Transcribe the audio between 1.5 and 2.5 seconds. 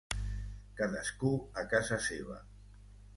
a casa seva.